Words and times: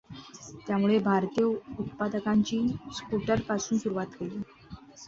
त्यामुळे 0.67 0.97
भारतीय 0.99 1.45
उत्पादकांनी 1.45 2.67
स्कूटरपासून 2.93 3.77
सुरुवात 3.77 4.19
केली. 4.19 4.41